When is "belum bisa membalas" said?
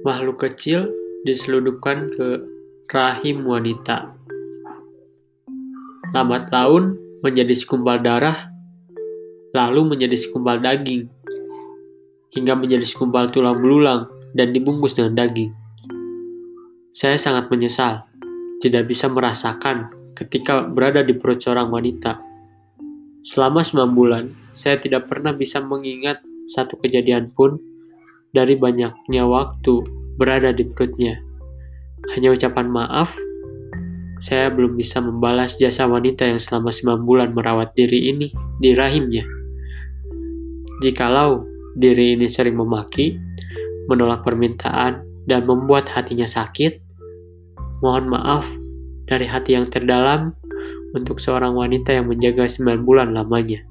34.52-35.56